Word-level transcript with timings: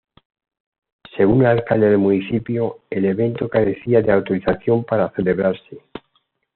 Según 1.15 1.41
el 1.41 1.45
alcalde 1.59 1.89
del 1.91 1.99
municipio, 1.99 2.79
el 2.89 3.05
evento 3.05 3.47
carecía 3.49 4.01
de 4.01 4.11
autorización 4.11 4.83
para 4.83 5.11
celebrarse. 5.11 5.77